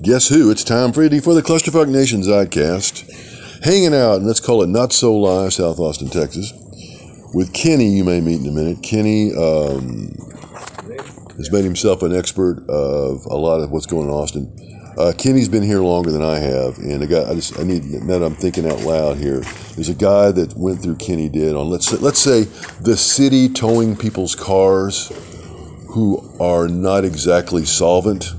[0.00, 0.48] Guess who?
[0.52, 3.64] It's time for for the Clusterfuck Nation ZEITcast.
[3.64, 6.52] Hanging out, and let's call it Not So Live, South Austin, Texas,
[7.34, 8.80] with Kenny, you may meet in a minute.
[8.80, 10.14] Kenny um,
[11.36, 14.94] has made himself an expert of a lot of what's going on in Austin.
[14.96, 17.84] Uh, Kenny's been here longer than I have, and a guy I just I need
[17.86, 19.40] now that I'm thinking out loud here.
[19.74, 22.44] There's a guy that went through Kenny did on let's say, let's say
[22.82, 25.10] the city towing people's cars
[25.88, 28.37] who are not exactly solvent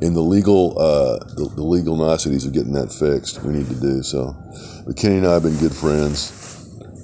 [0.00, 3.42] in the legal uh, the, the, legal niceties of getting that fixed.
[3.42, 4.36] We need to do so.
[4.86, 6.44] But Kenny and I have been good friends.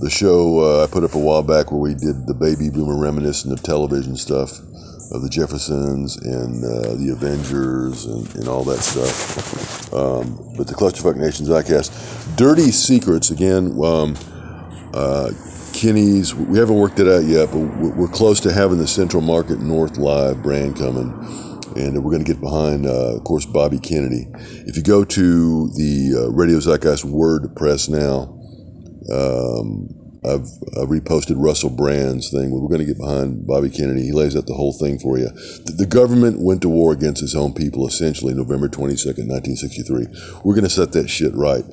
[0.00, 2.98] The show uh, I put up a while back where we did the baby boomer
[2.98, 4.58] reminiscent of television stuff
[5.12, 9.92] of the Jeffersons and uh, the Avengers and, and, all that stuff.
[9.92, 13.78] Um, but the Clusterfuck Nation ZEITcast, Dirty Secrets again.
[13.84, 14.16] Um,
[14.94, 15.30] uh,
[15.74, 19.60] Kenny's, we haven't worked it out yet, but we're close to having the Central Market
[19.60, 21.10] North Live brand coming
[21.76, 24.26] and we're going to get behind, uh, of course, Bobby Kennedy.
[24.66, 28.38] If you go to the uh, Radio Zeitgeist WordPress now,
[29.12, 30.46] um, I've,
[30.80, 32.50] I've, reposted Russell Brand's thing.
[32.52, 34.02] We're going to get behind Bobby Kennedy.
[34.02, 35.28] He lays out the whole thing for you.
[35.64, 40.06] The, the government went to war against its own people, essentially, November 22nd, 1963.
[40.44, 41.64] We're going to set that shit right.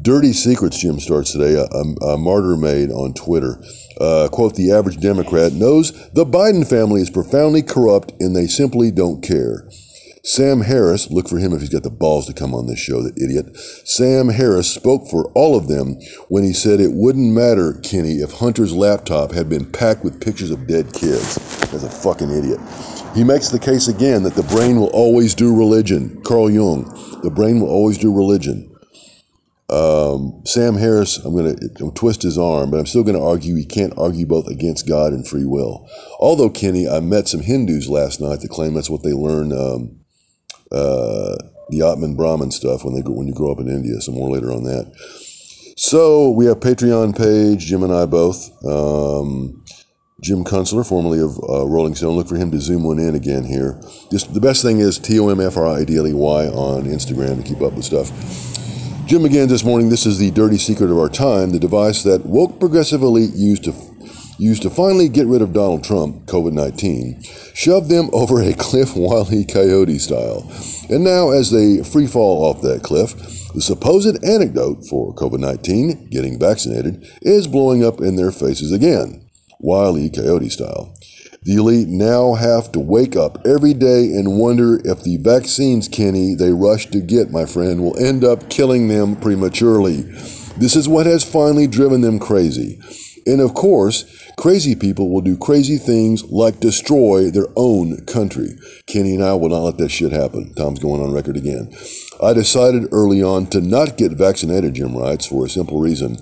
[0.00, 1.54] Dirty Secrets, Jim starts today.
[1.54, 3.62] A, a, a martyr made on Twitter.
[4.00, 8.90] Uh, quote, the average Democrat knows the Biden family is profoundly corrupt and they simply
[8.90, 9.68] don't care.
[10.26, 13.02] Sam Harris, look for him if he's got the balls to come on this show,
[13.02, 13.54] that idiot.
[13.84, 15.96] Sam Harris spoke for all of them
[16.28, 20.50] when he said it wouldn't matter, Kenny, if Hunter's laptop had been packed with pictures
[20.50, 21.36] of dead kids.
[21.74, 22.60] As a fucking idiot.
[23.14, 26.22] He makes the case again that the brain will always do religion.
[26.22, 26.84] Carl Jung,
[27.22, 28.73] the brain will always do religion.
[29.70, 33.56] Um, Sam Harris, I'm going to twist his arm, but I'm still going to argue
[33.56, 35.88] he can't argue both against God and free will.
[36.20, 40.00] Although, Kenny, I met some Hindus last night that claim that's what they learn um,
[40.70, 41.36] uh,
[41.70, 44.00] the Atman Brahman stuff when they when you grow up in India.
[44.00, 44.92] So more later on that.
[45.76, 48.50] So we have Patreon page, Jim and I both.
[48.64, 49.64] Um,
[50.20, 52.16] Jim Kunstler, formerly of uh, Rolling Stone.
[52.16, 53.80] Look for him to zoom one in again here.
[54.10, 56.46] Just the best thing is T O M F R I D L E Y
[56.48, 58.10] on Instagram to keep up with stuff.
[59.06, 59.90] Jim again this morning.
[59.90, 63.64] This is the dirty secret of our time, the device that woke progressive elite used
[63.64, 63.74] to
[64.38, 67.22] used to finally get rid of Donald Trump, COVID 19,
[67.54, 70.50] shoved them over a cliff Wile Coyote style.
[70.88, 73.14] And now, as they free fall off that cliff,
[73.52, 79.28] the supposed antidote for COVID 19, getting vaccinated, is blowing up in their faces again,
[79.60, 80.96] Wile Coyote style.
[81.44, 86.34] The elite now have to wake up every day and wonder if the vaccines, Kenny,
[86.34, 90.02] they rush to get, my friend, will end up killing them prematurely.
[90.56, 92.80] This is what has finally driven them crazy.
[93.26, 94.04] And of course,
[94.38, 98.56] crazy people will do crazy things like destroy their own country.
[98.86, 100.54] Kenny and I will not let that shit happen.
[100.54, 101.70] Tom's going on record again.
[102.22, 106.16] I decided early on to not get vaccinated, Jim writes, for a simple reason.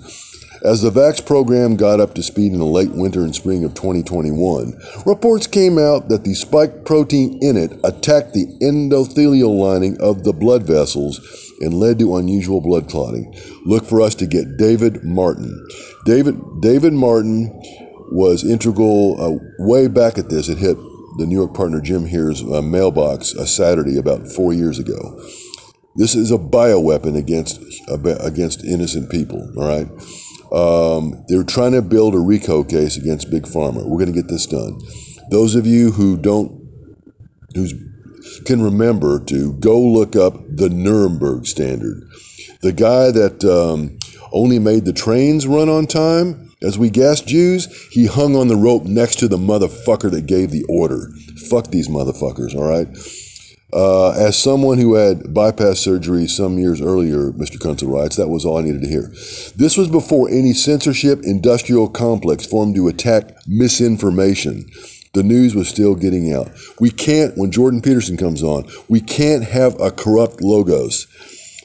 [0.63, 3.73] As the VAX program got up to speed in the late winter and spring of
[3.73, 10.23] 2021, reports came out that the spike protein in it attacked the endothelial lining of
[10.23, 11.19] the blood vessels
[11.59, 13.35] and led to unusual blood clotting.
[13.65, 15.67] Look for us to get David Martin.
[16.05, 17.51] David David Martin
[18.13, 20.47] was integral uh, way back at this.
[20.47, 20.77] It hit
[21.17, 25.19] the New York partner Jim Here's uh, mailbox a Saturday about four years ago.
[25.95, 27.59] This is a bioweapon against
[27.89, 29.51] uh, against innocent people.
[29.57, 29.89] All right.
[30.53, 33.87] Um, they're trying to build a RICO case against Big Pharma.
[33.87, 34.79] We're going to get this done.
[35.31, 36.61] Those of you who don't,
[37.55, 37.67] who
[38.45, 42.03] can remember to go look up the Nuremberg Standard.
[42.61, 43.97] The guy that um,
[44.31, 48.55] only made the trains run on time, as we gassed Jews, he hung on the
[48.55, 51.09] rope next to the motherfucker that gave the order.
[51.49, 52.87] Fuck these motherfuckers, all right?
[53.73, 57.57] Uh, as someone who had bypass surgery some years earlier, Mr.
[57.57, 59.07] Kunstler writes, that was all I needed to hear.
[59.55, 64.69] This was before any censorship industrial complex formed to attack misinformation.
[65.13, 66.51] The news was still getting out.
[66.79, 71.07] We can't, when Jordan Peterson comes on, we can't have a corrupt logos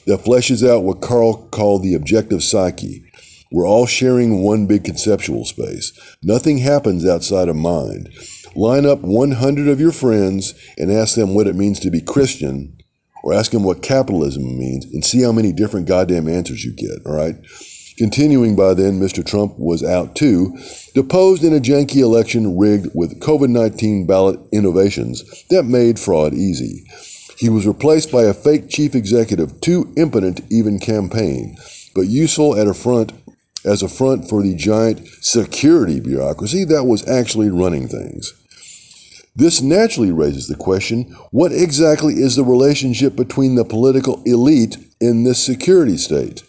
[0.07, 3.03] that fleshes out what Carl called the objective psyche.
[3.51, 5.91] We're all sharing one big conceptual space.
[6.21, 8.09] Nothing happens outside of mind.
[8.59, 12.77] Line up 100 of your friends and ask them what it means to be Christian,
[13.23, 16.99] or ask them what capitalism means, and see how many different goddamn answers you get,
[17.05, 17.35] all right?
[17.97, 19.25] Continuing by then, Mr.
[19.25, 20.57] Trump was out too,
[20.93, 26.83] deposed in a janky election rigged with COVID 19 ballot innovations that made fraud easy.
[27.37, 31.55] He was replaced by a fake chief executive, too impotent to even campaign,
[31.95, 33.13] but useful at a front
[33.63, 38.33] as a front for the giant security bureaucracy that was actually running things.
[39.35, 45.23] This naturally raises the question what exactly is the relationship between the political elite in
[45.23, 46.43] this security state?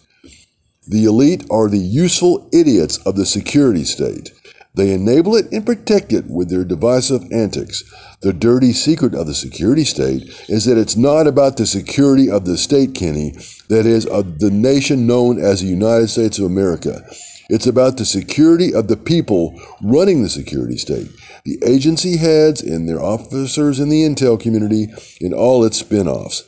[0.87, 4.31] The elite are the useful idiots of the security state.
[4.73, 7.83] They enable it and protect it with their divisive antics.
[8.21, 12.45] The dirty secret of the security state is that it's not about the security of
[12.45, 13.31] the state, Kenny,
[13.67, 17.05] that is, of the nation known as the United States of America.
[17.49, 21.09] It's about the security of the people running the security state,
[21.45, 24.87] the agency heads and their officers in the intel community
[25.19, 26.43] in all its spin offs,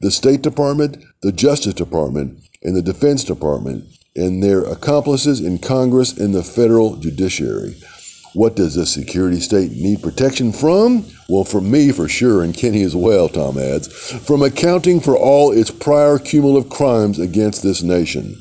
[0.00, 3.84] the State Department, the Justice Department, and the Defense Department,
[4.14, 7.76] and their accomplices in Congress and the federal judiciary.
[8.34, 11.06] What does the security state need protection from?
[11.28, 13.88] Well, from me for sure, and Kenny as well, Tom adds,
[14.26, 18.36] from accounting for all its prior cumulative crimes against this nation.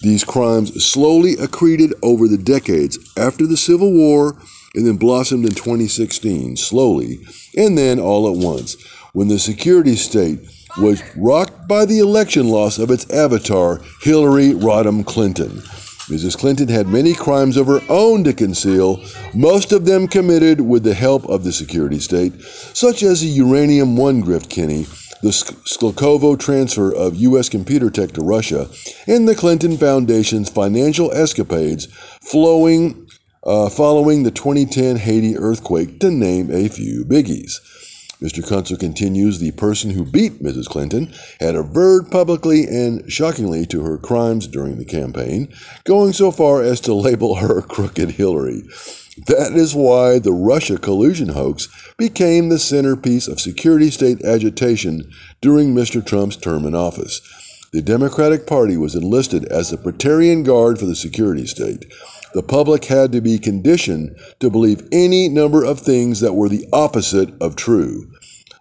[0.00, 4.36] These crimes slowly accreted over the decades after the Civil War
[4.74, 7.18] and then blossomed in 2016, slowly,
[7.56, 8.76] and then all at once,
[9.12, 10.40] when the security state
[10.78, 15.62] was rocked by the election loss of its avatar, Hillary Rodham Clinton.
[16.08, 16.36] Mrs.
[16.36, 19.02] Clinton had many crimes of her own to conceal,
[19.34, 23.96] most of them committed with the help of the security state, such as the Uranium
[23.96, 24.86] One grift Kenny,
[25.22, 27.48] the Skolkovo transfer of U.S.
[27.48, 28.68] computer tech to Russia,
[29.06, 31.86] and the Clinton Foundation's financial escapades
[32.20, 33.08] flowing
[33.44, 37.60] uh, following the 2010 Haiti earthquake, to name a few biggies.
[38.22, 38.40] Mr.
[38.40, 40.66] Kunstler continues the person who beat Mrs.
[40.66, 45.52] Clinton had averred publicly and shockingly to her crimes during the campaign,
[45.82, 48.62] going so far as to label her crooked Hillary.
[49.26, 51.68] That is why the Russia collusion hoax
[51.98, 55.10] became the centerpiece of security state agitation
[55.40, 56.04] during Mr.
[56.04, 57.20] Trump's term in office.
[57.72, 61.92] The Democratic Party was enlisted as the Praetorian Guard for the security state.
[62.34, 66.66] The public had to be conditioned to believe any number of things that were the
[66.72, 68.10] opposite of true.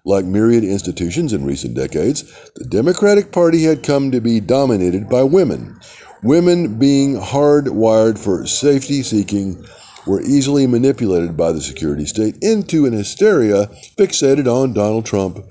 [0.04, 2.24] Like myriad institutions in recent decades,
[2.56, 5.80] the Democratic Party had come to be dominated by women.
[6.24, 9.66] Women, being hardwired for safety seeking,
[10.06, 15.46] were easily manipulated by the security state into an hysteria fixated on Donald Trump.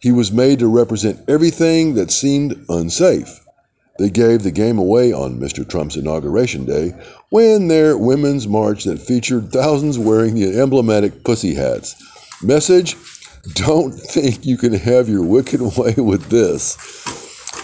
[0.00, 3.40] He was made to represent everything that seemed unsafe.
[3.98, 5.68] They gave the game away on Mr.
[5.68, 6.92] Trump's inauguration day
[7.30, 11.96] when their women's march that featured thousands wearing the emblematic pussy hats.
[12.42, 12.96] Message
[13.54, 16.76] Don't think you can have your wicked way with this.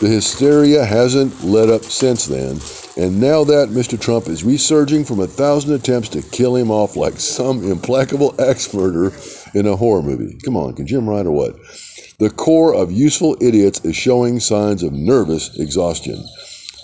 [0.00, 2.58] The hysteria hasn't let up since then,
[2.96, 3.98] and now that Mr.
[3.98, 8.74] Trump is resurging from a thousand attempts to kill him off like some implacable axe
[8.74, 9.12] murderer
[9.54, 10.36] in a horror movie.
[10.44, 11.54] Come on, can Jim write or what?
[12.18, 16.24] The core of useful idiots is showing signs of nervous exhaustion.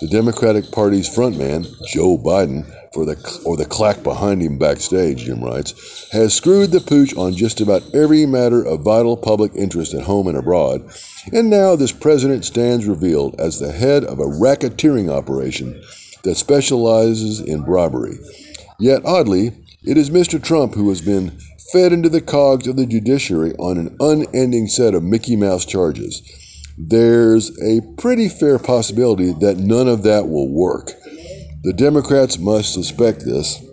[0.01, 5.41] The Democratic Party's frontman, Joe Biden, for the or the claque behind him backstage, Jim
[5.41, 10.03] writes, has screwed the pooch on just about every matter of vital public interest at
[10.03, 10.91] home and abroad,
[11.31, 15.81] and now this president stands revealed as the head of a racketeering operation
[16.23, 18.17] that specializes in bribery.
[18.79, 20.43] Yet oddly, it is Mr.
[20.43, 21.39] Trump who has been
[21.71, 26.21] fed into the cogs of the judiciary on an unending set of Mickey Mouse charges.
[26.77, 30.91] There's a pretty fair possibility that none of that will work.
[31.63, 33.63] The Democrats must suspect this,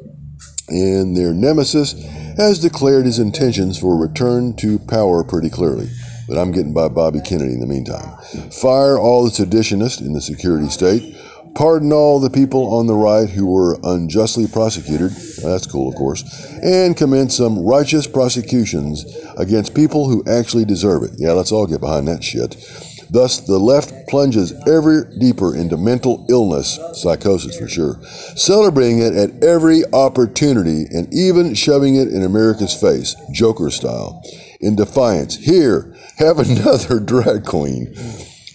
[0.68, 1.92] and their nemesis
[2.36, 5.88] has declared his intentions for return to power pretty clearly.
[6.28, 8.18] But I'm getting by Bobby Kennedy in the meantime.
[8.50, 11.16] Fire all the seditionists in the security state
[11.58, 15.10] pardon all the people on the right who were unjustly prosecuted.
[15.42, 16.22] That's cool, of course.
[16.62, 19.04] And commence some righteous prosecutions
[19.36, 21.10] against people who actually deserve it.
[21.18, 22.54] Yeah, let's all get behind that shit.
[23.10, 27.98] Thus, the left plunges ever deeper into mental illness, psychosis for sure,
[28.36, 34.22] celebrating it at every opportunity and even shoving it in America's face, Joker style,
[34.60, 35.36] in defiance.
[35.38, 37.94] Here, have another drag queen.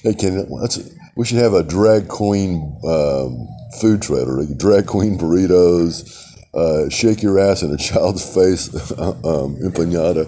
[0.04, 0.78] Hey, Ken, that's
[1.16, 3.48] we should have a drag queen um,
[3.80, 6.20] food trailer, drag queen burritos,
[6.54, 10.28] uh, shake your ass in a child's face, um, empanada.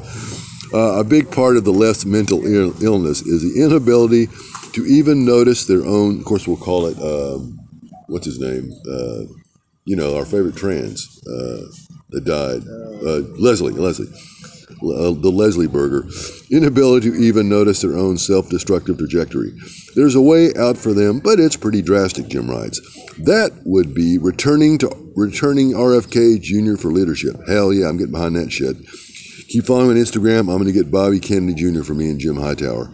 [0.73, 4.27] Uh, a big part of the left's mental Ill- illness is the inability
[4.73, 6.19] to even notice their own.
[6.19, 7.59] Of course, we'll call it um,
[8.07, 8.71] what's his name?
[8.89, 9.31] Uh,
[9.85, 11.65] you know, our favorite trans uh,
[12.09, 12.61] that died,
[13.05, 13.73] uh, Leslie.
[13.73, 14.07] Leslie
[14.83, 16.07] uh, the Leslie burger,
[16.51, 19.53] inability to even notice their own self destructive trajectory.
[19.95, 22.79] There's a way out for them, but it's pretty drastic, Jim writes.
[23.17, 26.75] That would be returning to returning RFK Jr.
[26.79, 27.35] for leadership.
[27.47, 28.75] Hell yeah, I'm getting behind that shit.
[29.47, 30.39] Keep following on Instagram.
[30.41, 31.83] I'm going to get Bobby Kennedy Jr.
[31.83, 32.91] for me and Jim Hightower.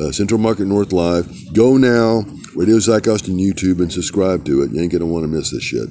[0.00, 1.54] Uh, Central Market North Live.
[1.54, 2.24] Go now.
[2.54, 4.72] Radio on YouTube and subscribe to it.
[4.72, 5.88] You ain't going to want to miss this shit.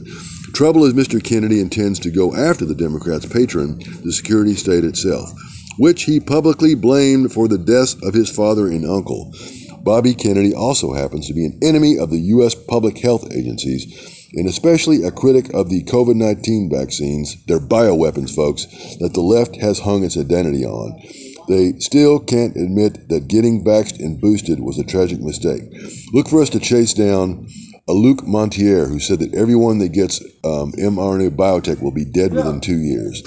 [0.53, 1.23] Trouble is, Mr.
[1.23, 5.31] Kennedy intends to go after the Democrats' patron, the security state itself.
[5.77, 9.33] which he publicly blamed for the deaths of his father and uncle.
[9.83, 12.53] Bobby Kennedy also happens to be an enemy of the U.S.
[12.53, 18.65] public health agencies and especially a critic of the COVID 19 vaccines, their bioweapons, folks,
[18.99, 20.99] that the left has hung its identity on.
[21.47, 25.63] They still can't admit that getting vaxxed and boosted was a tragic mistake.
[26.13, 27.47] Look for us to chase down
[27.87, 32.61] Luc Montagnier, who said that everyone that gets um, mRNA biotech will be dead within
[32.61, 33.21] two years.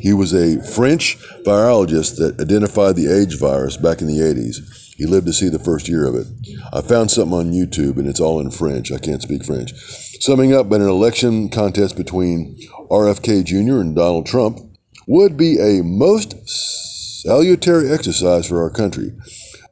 [0.00, 4.94] He was a French virologist that identified the AIDS virus back in the 80s.
[4.96, 6.26] He lived to see the first year of it.
[6.72, 8.90] I found something on YouTube and it's all in French.
[8.90, 9.72] I can't speak French.
[10.20, 12.56] Summing up, but an election contest between
[12.90, 13.80] RFK Jr.
[13.80, 14.58] and Donald Trump
[15.06, 16.48] would be a most
[17.22, 19.12] salutary exercise for our country.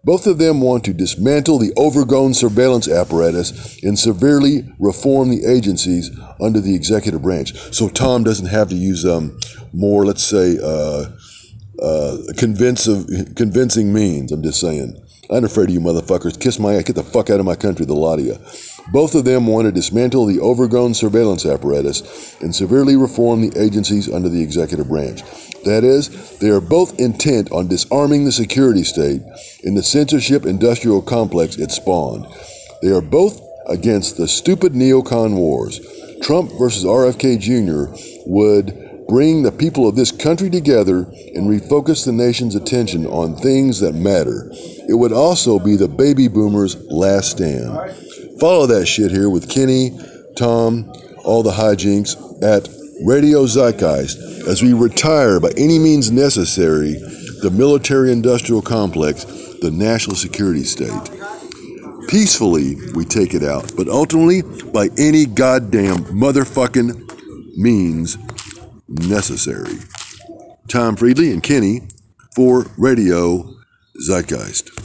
[0.07, 6.17] Both of them want to dismantle the overgrown surveillance apparatus and severely reform the agencies
[6.41, 7.59] under the executive branch.
[7.75, 9.37] So Tom doesn't have to use um,
[9.73, 11.07] more, let's say, uh,
[11.83, 14.31] uh, convincing, convincing means.
[14.31, 14.97] I'm just saying.
[15.31, 16.41] I'm afraid of you motherfuckers.
[16.41, 16.85] Kiss my ass.
[16.85, 18.39] Get the fuck out of my country, the lot of you.
[18.93, 24.13] Both of them want to dismantle the overgrown surveillance apparatus and severely reform the agencies
[24.13, 25.23] under the executive branch.
[25.65, 29.23] That is, they are both intent on disarming the security state
[29.65, 32.27] and the censorship industrial complex it spawned.
[32.83, 35.81] They are both against the stupid neocon wars.
[36.23, 37.93] Trump versus RFK Jr.
[38.27, 41.03] would bring the people of this country together
[41.35, 44.51] and refocus the nation's attention on things that matter.
[44.89, 47.71] It would also be the baby boomers' last stand.
[48.41, 49.99] Follow that shit here with Kenny,
[50.37, 50.93] Tom,
[51.25, 52.69] all the hijinks at
[53.05, 56.95] Radio Zeitgeist as we retire by any means necessary
[57.43, 59.25] the military industrial complex,
[59.61, 61.11] the national security state.
[62.09, 67.03] Peacefully, we take it out, but ultimately by any goddamn motherfucking
[67.57, 68.17] means
[68.89, 69.79] necessary.
[70.69, 71.89] Tom Friedley and Kenny
[72.35, 73.55] for Radio
[73.97, 74.77] Zeitgeist.